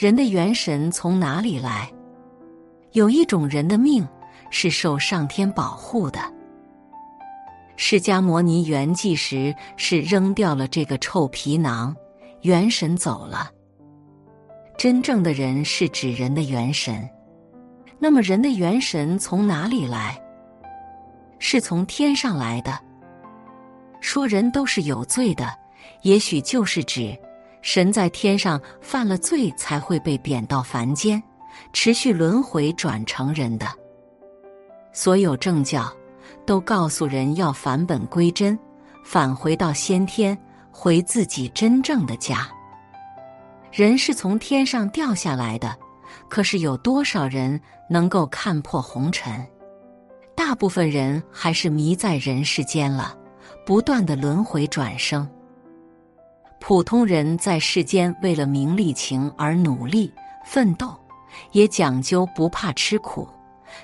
[0.00, 1.92] 人的元神从哪里来？
[2.92, 4.08] 有一种人的命
[4.48, 6.18] 是受上天保护的。
[7.76, 11.94] 释迦牟尼圆寂时是扔掉了这个臭皮囊，
[12.40, 13.50] 元神走了。
[14.78, 17.06] 真正的人是指人的元神。
[17.98, 20.18] 那么人的元神从哪里来？
[21.38, 22.80] 是从天上来的。
[24.00, 25.54] 说人都是有罪的，
[26.00, 27.14] 也许就是指
[27.62, 31.22] 神在天上犯了罪，才会被贬到凡间，
[31.72, 33.66] 持续轮回转成人的。
[34.92, 35.92] 所有正教
[36.46, 38.58] 都告诉人要返本归真，
[39.04, 40.36] 返回到先天，
[40.70, 42.48] 回自己真正的家。
[43.70, 45.76] 人是从天上掉下来的，
[46.28, 49.46] 可是有多少人能够看破红尘？
[50.34, 53.16] 大部分人还是迷在人世间了。
[53.66, 55.28] 不断的轮回转生，
[56.60, 60.12] 普通人在世间为了名利情而努力
[60.44, 60.94] 奋斗，
[61.52, 63.26] 也讲究不怕吃苦，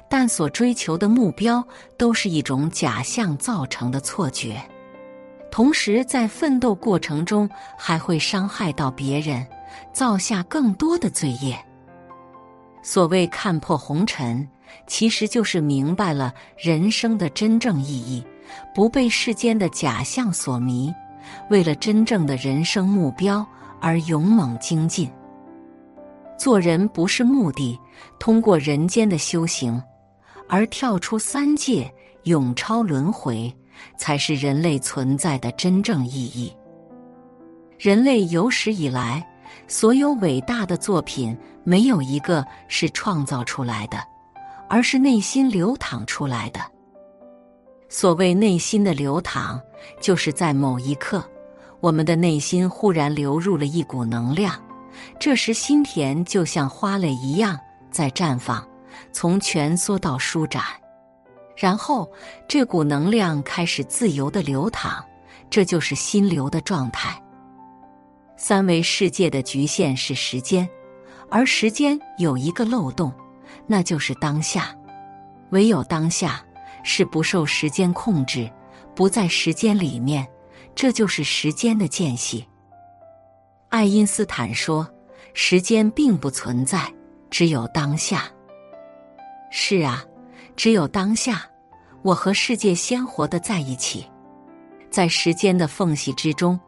[0.08, 1.66] 但所追求的目标
[1.96, 4.62] 都是一种假象造成的错觉，
[5.50, 9.44] 同时在奋斗过程中还会伤害到别人，
[9.92, 11.58] 造下更多的罪业。
[12.82, 14.46] 所谓看破红尘，
[14.86, 18.24] 其实就是明白了人生的真正意义。
[18.72, 20.94] 不被世间的假象所迷，
[21.50, 23.46] 为了真正的人生目标
[23.80, 25.10] 而勇猛精进。
[26.38, 27.78] 做人不是目的，
[28.18, 29.82] 通过人间的修行
[30.48, 31.92] 而跳出三界，
[32.24, 33.50] 永超轮回，
[33.96, 36.54] 才是人类存在的真正意义。
[37.78, 39.26] 人类有史以来
[39.66, 43.98] 所有伟大的作品，没有一个是创造出来的，
[44.68, 46.60] 而是内心流淌出来的。
[47.88, 49.60] 所谓内心的流淌，
[50.00, 51.24] 就是在某一刻，
[51.80, 54.54] 我们的内心忽然流入了一股能量，
[55.20, 57.58] 这时心田就像花蕾一样
[57.90, 58.66] 在绽放，
[59.12, 60.62] 从蜷缩到舒展，
[61.54, 62.10] 然后
[62.48, 65.04] 这股能量开始自由的流淌，
[65.48, 67.22] 这就是心流的状态。
[68.36, 70.68] 三维世界的局限是时间，
[71.30, 73.12] 而时间有一个漏洞，
[73.66, 74.76] 那就是当下，
[75.50, 76.42] 唯有当下。
[76.88, 78.48] 是不受时间控制，
[78.94, 80.24] 不在时间里面，
[80.72, 82.46] 这就是时间的间隙。
[83.70, 84.88] 爱因斯坦说
[85.34, 86.80] ：“时间并不存在，
[87.28, 88.22] 只有当下。”
[89.50, 90.04] 是啊，
[90.54, 91.44] 只有当下，
[92.02, 94.06] 我和世界鲜活的在一起，
[94.88, 96.58] 在时间的缝隙之中，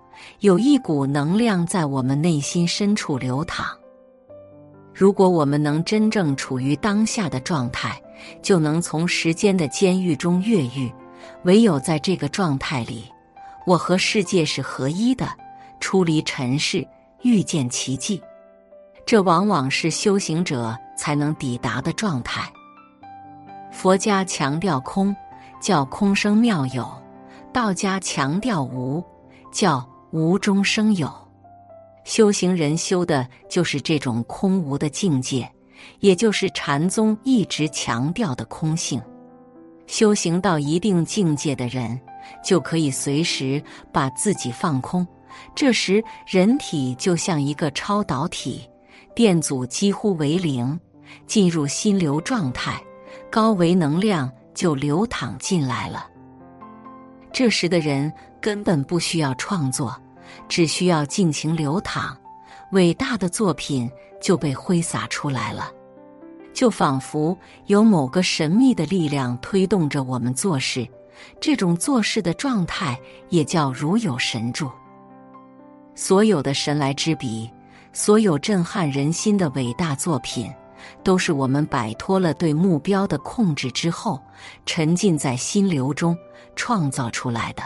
[0.40, 3.68] 有一股能量在我们内心深处流淌。
[4.92, 8.02] 如果我们能真正处于当下的状态，
[8.42, 10.92] 就能从时间的监狱中越狱。
[11.44, 13.04] 唯有在这个状态里，
[13.66, 15.28] 我和世界是合一的，
[15.80, 16.86] 出离尘世，
[17.22, 18.20] 遇见奇迹。
[19.06, 22.50] 这往往是修行者才能抵达的状态。
[23.70, 25.14] 佛家强调空，
[25.60, 26.84] 叫空生妙有；
[27.52, 29.04] 道家强调无，
[29.52, 31.10] 叫无中生有。
[32.04, 35.50] 修行人修的就是这种空无的境界，
[36.00, 39.00] 也就是禅宗一直强调的空性。
[39.86, 41.98] 修行到一定境界的人，
[42.44, 43.62] 就可以随时
[43.92, 45.06] 把自己放空，
[45.54, 48.68] 这时人体就像一个超导体，
[49.14, 50.78] 电阻几乎为零，
[51.26, 52.80] 进入心流状态，
[53.30, 56.06] 高维能量就流淌进来了。
[57.32, 59.94] 这时的人根本不需要创作。
[60.46, 62.14] 只需要尽情流淌，
[62.72, 63.90] 伟大的作品
[64.20, 65.72] 就被挥洒出来了，
[66.52, 67.36] 就仿佛
[67.66, 70.86] 有某个神秘的力量推动着我们做事。
[71.40, 72.98] 这种做事的状态
[73.30, 74.70] 也叫如有神助。
[75.94, 77.50] 所有的神来之笔，
[77.92, 80.48] 所有震撼人心的伟大作品，
[81.02, 84.20] 都是我们摆脱了对目标的控制之后，
[84.64, 86.16] 沉浸在心流中
[86.54, 87.62] 创造出来的。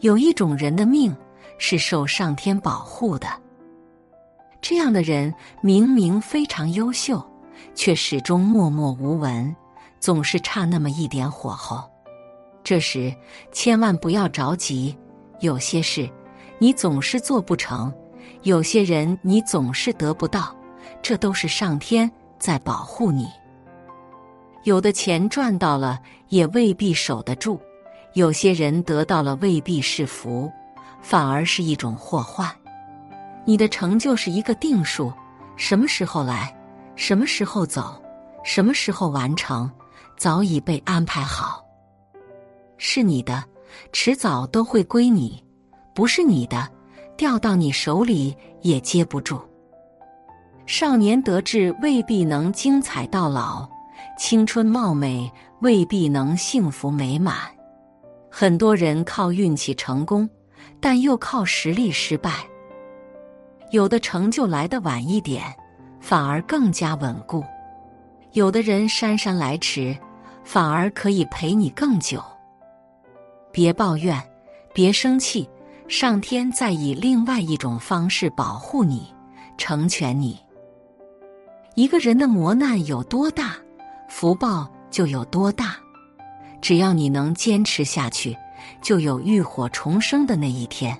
[0.00, 1.12] 有一种人的命
[1.58, 3.28] 是受上天保护的，
[4.60, 7.22] 这样的人明明非常优秀，
[7.74, 9.54] 却始终默默无闻，
[10.00, 11.82] 总是差那么一点火候。
[12.64, 13.14] 这时
[13.52, 14.96] 千万不要着急，
[15.40, 16.08] 有些事
[16.58, 17.92] 你总是做不成，
[18.42, 20.54] 有些人你总是得不到，
[21.02, 23.28] 这都是上天在保护你。
[24.64, 27.60] 有的钱赚到了，也未必守得住。
[28.14, 30.50] 有些人得到了未必是福，
[31.00, 32.50] 反而是一种祸患。
[33.44, 35.12] 你的成就是一个定数，
[35.56, 36.54] 什么时候来，
[36.96, 38.00] 什么时候走，
[38.44, 39.70] 什么时候完成，
[40.16, 41.64] 早已被安排好。
[42.76, 43.42] 是你的，
[43.92, 45.42] 迟早都会归你；
[45.94, 46.68] 不是你的，
[47.16, 49.40] 掉到你手里也接不住。
[50.66, 53.66] 少年得志未必能精彩到老，
[54.18, 57.36] 青春貌美未必能幸福美满。
[58.30, 60.28] 很多人靠运气成功，
[60.80, 62.32] 但又靠实力失败。
[63.70, 65.44] 有的成就来得晚一点，
[66.00, 67.42] 反而更加稳固；
[68.32, 69.96] 有的人姗姗来迟，
[70.42, 72.22] 反而可以陪你更久。
[73.52, 74.22] 别抱怨，
[74.72, 75.48] 别生气，
[75.88, 79.12] 上天在以另外一种方式保护你，
[79.56, 80.38] 成全你。
[81.74, 83.54] 一个人的磨难有多大，
[84.08, 85.76] 福报就有多大。
[86.60, 88.36] 只要你能坚持下去，
[88.80, 90.96] 就有浴火重生的那一天。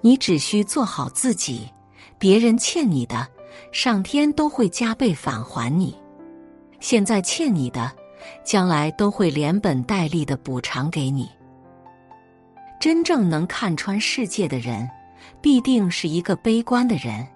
[0.00, 1.68] 你只需做好自己，
[2.18, 3.26] 别人欠你的，
[3.72, 5.92] 上天都会加倍返还你；
[6.80, 7.92] 现在欠你的，
[8.44, 11.28] 将来都会连本带利的补偿给你。
[12.80, 14.88] 真正能看穿世界的人，
[15.40, 17.26] 必定是一个悲观的人，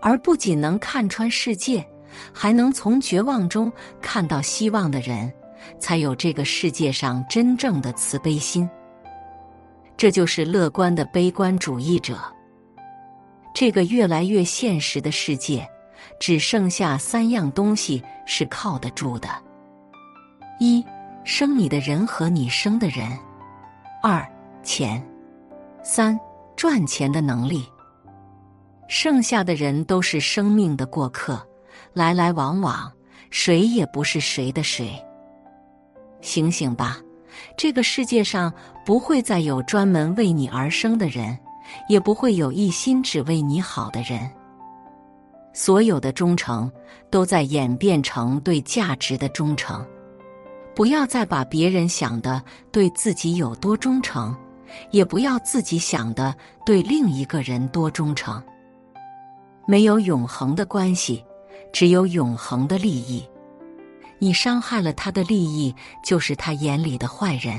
[0.00, 1.86] 而不仅能看穿世界，
[2.32, 3.70] 还能从绝望中
[4.00, 5.30] 看到希望的人。
[5.78, 8.68] 才有这个世界上真正的慈悲心，
[9.96, 12.18] 这就是乐观的悲观主义者。
[13.52, 15.68] 这个越来越现实的世界，
[16.18, 19.28] 只剩下三样东西是靠得住的：
[20.58, 20.84] 一、
[21.24, 23.10] 生你的人和你生的人；
[24.02, 24.26] 二、
[24.62, 25.02] 钱；
[25.82, 26.18] 三、
[26.56, 27.66] 赚钱的能力。
[28.88, 31.46] 剩下的人都是生命的过客，
[31.92, 32.90] 来来往往，
[33.30, 34.90] 谁也不是谁的谁。
[36.20, 36.98] 醒醒吧，
[37.56, 38.52] 这个世界上
[38.84, 41.38] 不会再有专门为你而生的人，
[41.88, 44.30] 也不会有一心只为你好的人。
[45.52, 46.70] 所有的忠诚
[47.10, 49.84] 都在演变成对价值的忠诚。
[50.74, 54.34] 不要再把别人想的对自己有多忠诚，
[54.92, 56.34] 也不要自己想的
[56.64, 58.40] 对另一个人多忠诚。
[59.66, 61.22] 没有永恒的关系，
[61.72, 63.28] 只有永恒的利益。
[64.22, 65.74] 你伤害了他的利益，
[66.04, 67.58] 就是他眼里的坏人；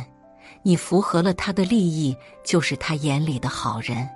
[0.62, 2.16] 你符合了他的利益，
[2.46, 4.08] 就是他眼里的好人。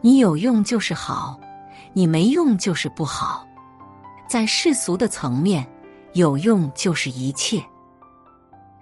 [0.00, 1.38] 你有用就是好，
[1.92, 3.46] 你没用就是不好。
[4.26, 5.66] 在世俗的层面，
[6.14, 7.62] 有用就是一切。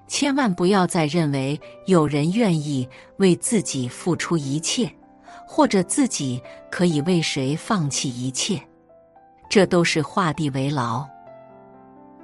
[0.07, 4.89] 千万不要再认为有人愿意为自己付出一切，
[5.45, 6.41] 或者自己
[6.71, 8.63] 可以为谁放弃一切，
[9.51, 11.05] 这都是画地为牢。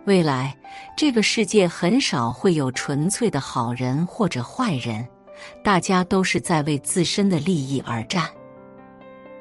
[0.07, 0.55] 未来，
[0.95, 5.07] 这个世界很少会有纯粹的好人或者坏人，
[5.63, 8.29] 大家都是在为自身的利益而战。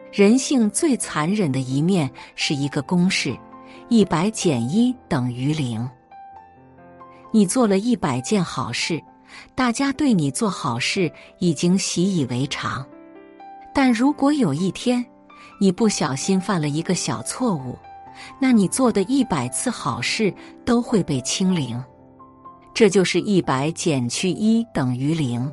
[0.10, 3.38] 人性最残忍的一面是一个公式：
[3.89, 5.86] 一百减一等于零。
[7.31, 9.01] 你做了一百件好事，
[9.54, 12.86] 大家对你做好事已经习以为常。
[13.74, 15.04] 但如果有一天，
[15.60, 17.77] 你不小心犯了一个小错误，
[18.39, 20.33] 那你做的一百次好事
[20.65, 21.81] 都会被清零，
[22.74, 25.51] 这就是一百减去一等于零，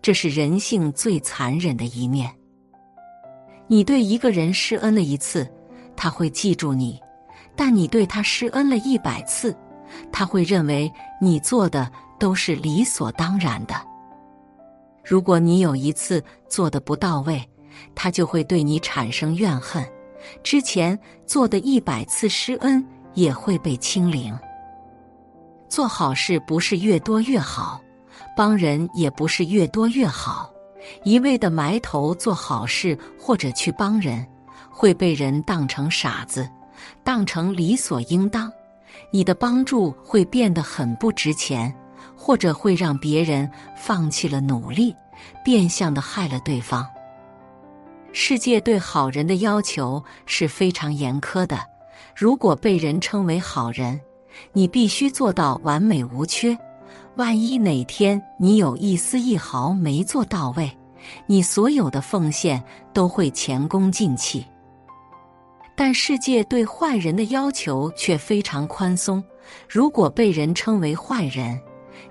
[0.00, 2.30] 这是人性最残忍的一面。
[3.66, 5.50] 你对一个人施恩了一次，
[5.96, 6.98] 他会记住你；
[7.56, 9.56] 但你对他施恩了一百次，
[10.10, 13.74] 他会认为你做的都是理所当然的。
[15.04, 17.42] 如果你有一次做的不到位，
[17.94, 19.84] 他就会对你产生怨恨。
[20.42, 24.36] 之前做的一百次施恩也会被清零。
[25.68, 27.80] 做好事不是越多越好，
[28.36, 30.50] 帮人也不是越多越好。
[31.04, 34.26] 一味的埋头做好事或者去帮人，
[34.68, 36.48] 会被人当成傻子，
[37.04, 38.52] 当成理所应当。
[39.10, 41.72] 你的帮助会变得很不值钱，
[42.16, 44.94] 或者会让别人放弃了努力，
[45.44, 46.86] 变相的害了对方。
[48.12, 51.58] 世界对好人的要求是非常严苛的。
[52.14, 53.98] 如果被人称为好人，
[54.52, 56.56] 你必须做到完美无缺。
[57.16, 60.70] 万一哪天你有一丝一毫没做到位，
[61.26, 64.46] 你所有的奉献都会前功尽弃。
[65.74, 69.24] 但世界对坏人的要求却非常宽松。
[69.68, 71.58] 如果被人称为坏人，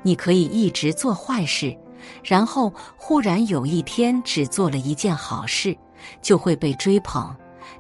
[0.01, 1.77] 你可以一直做坏事，
[2.23, 5.77] 然后忽然有一天只做了一件好事。
[6.21, 7.35] 就会被追捧，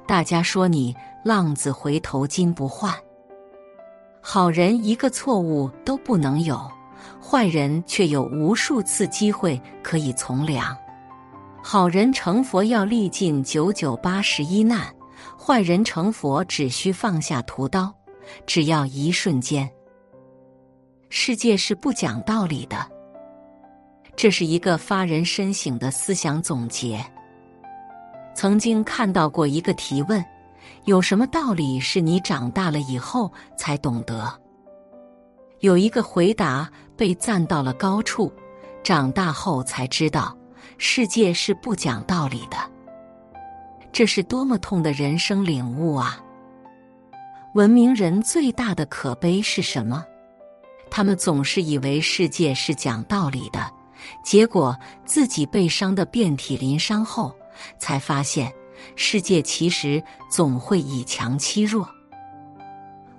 [0.07, 2.93] 大家说你浪子回头金不换。
[4.21, 6.69] 好人一个错误都不能有，
[7.19, 10.77] 坏人却有无数次机会可以从良。
[11.63, 14.93] 好人成佛要历尽九九八十一难，
[15.37, 17.93] 坏人成佛只需放下屠刀，
[18.45, 19.69] 只要一瞬间。
[21.09, 22.77] 世界是不讲道理的，
[24.15, 27.03] 这是一个发人深省的思想总结。
[28.33, 30.23] 曾经看到过一个提问：
[30.85, 34.31] 有什么道理是你长大了以后才懂得？
[35.59, 38.31] 有一个回答被赞到了高处：
[38.83, 40.35] 长大后才知道，
[40.77, 42.57] 世界是不讲道理的。
[43.91, 46.19] 这是多么痛的人生领悟啊！
[47.53, 50.05] 文明人最大的可悲是什么？
[50.89, 53.69] 他们总是以为世界是讲道理的，
[54.23, 57.35] 结果自己被伤得遍体鳞伤后，
[57.77, 58.51] 才发现
[58.95, 61.87] 世界其实总会以强欺弱。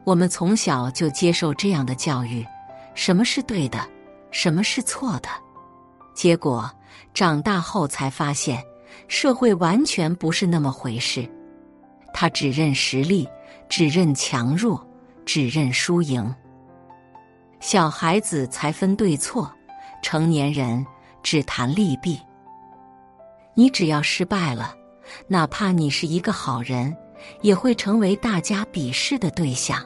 [0.05, 2.47] 我们从小就接受这样的教育：
[2.95, 3.79] 什么是对的，
[4.31, 5.29] 什么是错的。
[6.15, 6.71] 结果
[7.15, 8.63] 长大后才发现，
[9.09, 11.29] 社会完全不是那么回事，
[12.13, 13.29] 他只认实力。
[13.69, 14.87] 只认强弱，
[15.25, 16.35] 只认输赢。
[17.59, 19.51] 小孩子才分对错，
[20.03, 20.85] 成年人
[21.23, 22.21] 只谈利弊。
[23.55, 24.75] 你只要失败了，
[25.27, 26.97] 哪怕你是一个好人，
[27.41, 29.79] 也会成为大家鄙视的对象；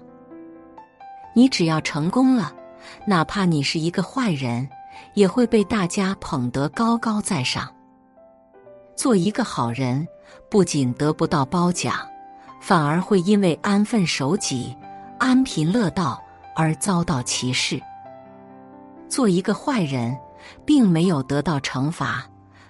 [1.35, 2.53] 你只要成功了，
[3.07, 4.69] 哪怕你是一个坏人，
[5.15, 7.69] 也会被大家捧得高高在上。
[8.95, 10.07] 做一个好人，
[10.51, 11.95] 不仅得不到褒奖。
[12.59, 14.75] 反而会因为安分守己、
[15.21, 16.21] 安贫乐道
[16.57, 17.81] 而遭到歧视。
[19.09, 20.17] 做一个坏人，
[20.65, 22.27] 并没有得到惩罚，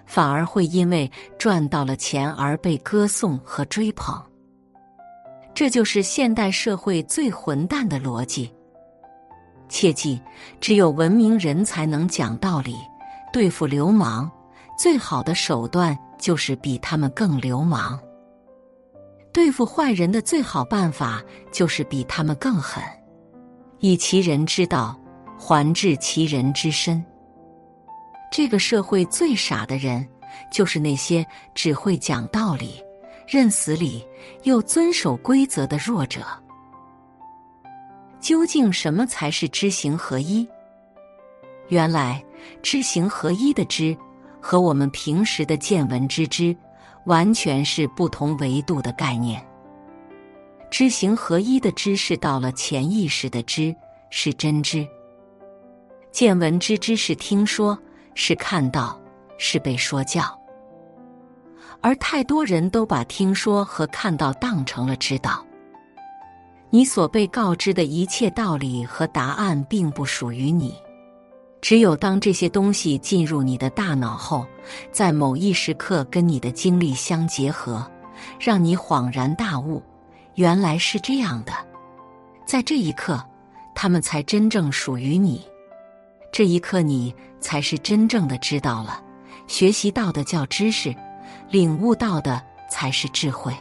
[0.07, 4.19] 反而会因为赚到了钱而被歌颂和追捧。
[5.53, 8.51] 这就是现代社会最混蛋的逻辑。
[9.69, 10.19] 切记，
[10.61, 12.75] 只有文明人才能讲道理。
[13.33, 14.31] 对付流氓，
[14.79, 17.99] 最好的手段就是比他们更流氓。
[19.33, 21.21] 对付坏人的最好办法
[21.51, 22.81] 就是比他们更狠，
[23.79, 24.97] 以其人之道
[25.37, 27.03] 还治其人之身。
[28.31, 30.07] 这个社会最傻的人，
[30.51, 32.83] 就是那些只会讲道理、
[33.27, 34.05] 认死理
[34.43, 36.21] 又遵守规则的弱者。
[38.19, 40.47] 究竟什么才是知行合一？
[41.69, 42.23] 原来，
[42.61, 43.95] 知行合一的知
[44.41, 46.55] 和我们平时的见闻之知。
[47.05, 49.41] 完全是不同维度的概念。
[50.69, 53.73] 知行合一的知是到了潜意识的知，
[54.09, 54.85] 是真知；
[56.11, 57.79] 见闻之知是听说，
[58.19, 58.99] 是看到，
[59.37, 60.23] 是被说教。
[61.81, 65.45] 而太多人都把听说和看到当成了知道。
[66.71, 70.75] 你所被告知的一切道理和答案，并不属于你。
[71.61, 74.47] 只有当这些东西进入你的大脑后，
[74.91, 77.85] 在某一时刻跟你的经历相结合，
[78.39, 79.81] 让你恍然大悟，
[80.33, 81.53] 原来是这样的。
[82.47, 83.23] 在这一刻，
[83.75, 85.47] 他们才真正属于你。
[86.31, 89.01] 这一刻，你才是真正的知道了。
[89.47, 90.93] 学习到的叫知识，
[91.49, 93.55] 领悟到的才是智慧。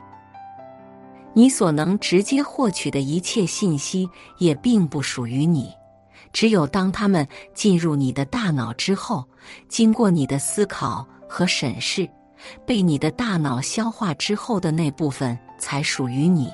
[1.32, 4.08] 你所能直接获取的一切信息，
[4.38, 5.70] 也并不属于你。
[6.32, 9.24] 只有当他们进入你的大脑之后，
[9.68, 12.08] 经过你的思考和审视，
[12.66, 16.50] 被你的大脑消化之后的那部分才属于你。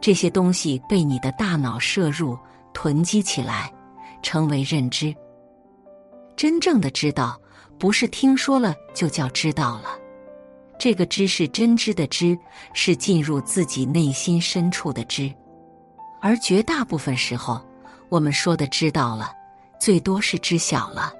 [0.00, 2.38] 这些东西被你的大脑摄入、
[2.72, 3.72] 囤积起来，
[4.22, 5.14] 成为认知。
[6.36, 7.40] 真正的知道，
[7.78, 9.98] 不是听说了就叫知道了。
[10.78, 12.36] 这个知是真知的知，
[12.72, 15.32] 是进入自己内心深处的知，
[16.20, 17.64] 而绝大部分时候。
[18.10, 19.32] 我们说的知道了，
[19.80, 21.12] 最多是知晓了。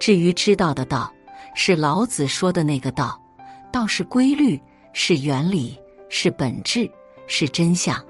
[0.00, 1.12] 至于知道的道，
[1.54, 3.20] 是老子说的那个道，
[3.70, 4.60] 道是规律，
[4.92, 5.78] 是原理，
[6.08, 6.90] 是本质，
[7.28, 8.02] 是真相。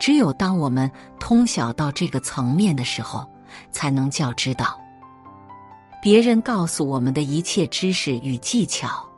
[0.00, 3.24] 只有当我们通晓到这个层面的时候，
[3.70, 4.81] 才能叫知道。
[6.02, 9.08] 别人告诉我们的一切知识与技巧，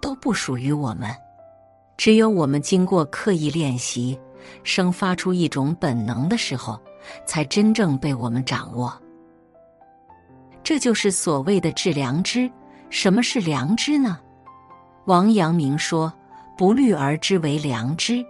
[0.00, 1.14] 都不属于我们。
[1.98, 4.18] 只有我们经过刻意练习，
[4.64, 6.80] 生发出一种本能的时候。
[7.26, 8.92] 才真正被我们掌握，
[10.62, 12.48] 这就是所谓的致良知。
[12.90, 14.18] 什么是良知呢？
[15.06, 16.12] 王阳明说
[16.58, 18.22] ：“不虑而知为良知。”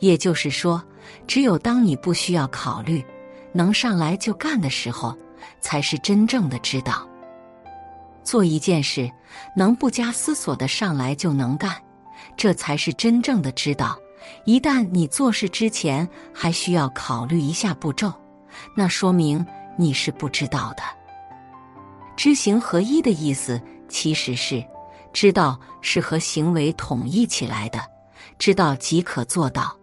[0.00, 0.82] 也就是说，
[1.28, 3.02] 只有当你不需要考虑，
[3.52, 5.16] 能上来就干的时候，
[5.60, 7.08] 才是真正的知道。
[8.24, 9.10] 做一件事，
[9.54, 11.70] 能不加思索的上来就能干，
[12.36, 13.98] 这才是真正的知道。
[14.46, 18.12] 一旦你做事之前还需要考虑一下步骤，
[18.74, 19.44] 那说明
[19.76, 20.82] 你是不知道的。
[22.16, 24.64] 知行合一的意思其实是，
[25.12, 27.80] 知道是和行为统一起来的，
[28.38, 29.76] 知道即可做到。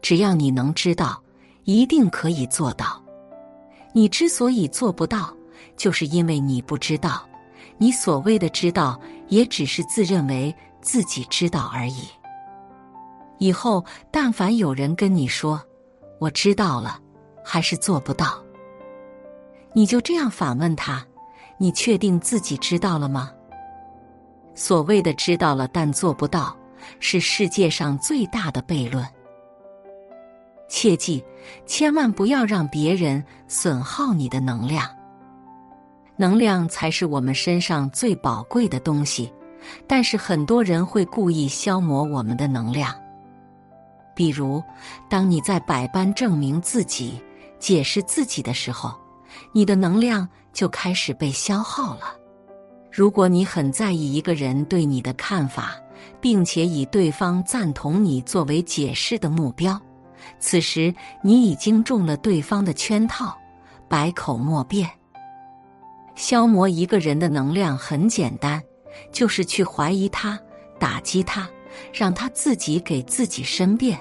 [0.00, 1.20] 只要你能知道，
[1.64, 3.02] 一定可以做到。
[3.92, 5.34] 你之所以做不到，
[5.76, 7.27] 就是因为你不知道。
[7.78, 12.08] 你所谓的知道，也只是自认为自己知道而已。
[13.38, 15.62] 以后，但凡有人跟你说
[16.18, 17.00] “我知道了”，
[17.44, 18.42] 还是做不到，
[19.72, 21.06] 你就这样反问他
[21.56, 23.30] ：“你确定自己知道了吗？”
[24.56, 26.56] 所谓的“知道了但做不到”，
[26.98, 29.06] 是世界上最大的悖论。
[30.68, 31.24] 切记，
[31.64, 34.97] 千万不要让别人损耗你的能量。
[36.18, 39.32] 能量才是我们身上最宝贵的东西，
[39.86, 42.92] 但是很多人会故意消磨我们的能量。
[44.16, 44.60] 比如，
[45.08, 47.22] 当你在百般证明自己、
[47.60, 48.92] 解释自己的时候，
[49.52, 52.16] 你的能量就开始被消耗了。
[52.90, 55.76] 如果你很在意一个人对你的看法，
[56.20, 59.80] 并且以对方赞同你作为解释的目标，
[60.40, 63.38] 此时你已经中了对方的圈套，
[63.88, 64.90] 百口莫辩。
[66.18, 68.60] 消磨一个人的能量很简单，
[69.12, 70.36] 就是去怀疑他、
[70.76, 71.48] 打击他，
[71.92, 73.96] 让他自己给自己申辩。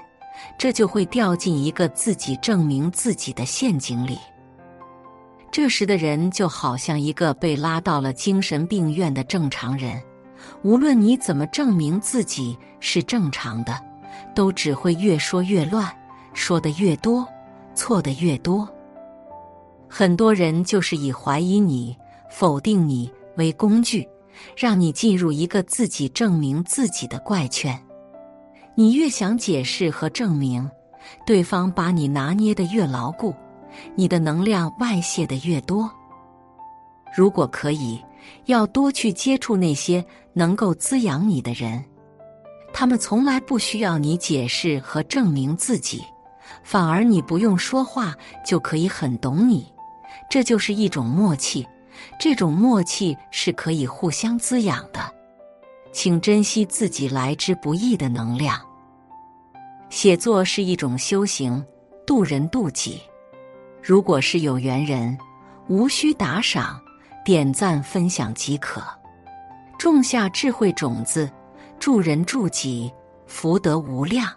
[0.58, 4.18] 这就会掉进一个自己证明自己的陷阱里。
[5.52, 10.02] 这时的人就好像一个被拉到了精神病院的正常人，
[10.64, 13.80] 无论你怎么证明自己是正常的，
[14.34, 15.88] 都只会越说越乱，
[16.34, 17.28] 说的越多，
[17.76, 18.68] 错的越多。
[19.88, 21.98] 很多人就是以怀疑你、
[22.30, 24.08] 否定你为工具，
[24.56, 27.78] 让你进入一个自己证明自己的怪圈。
[28.76, 30.70] 你越想解释和证明，
[31.26, 33.34] 对方把你拿捏的越牢固，
[33.96, 35.90] 你的能量外泄的越多。
[37.16, 38.00] 如果可以，
[38.46, 41.84] 要多去接触那些能够滋养你的人，
[42.74, 46.04] 他们从来不需要你解释和证明自己，
[46.62, 48.14] 反而你不用说话
[48.46, 49.66] 就可以很懂你。
[50.30, 51.66] 这就是一种默契，
[52.20, 55.14] 这种默契是可以互相滋养的。
[55.92, 58.60] 请珍惜自己来之不易的能量。
[59.90, 61.66] 写作是一种修行，
[62.06, 63.02] 渡人渡己。
[63.82, 65.18] 如果是有缘人，
[65.68, 66.80] 无需打赏、
[67.24, 68.82] 点赞、分享即可，
[69.80, 71.32] 种下智慧种子，
[71.80, 72.92] 助人助己，
[73.26, 74.32] 福德无量。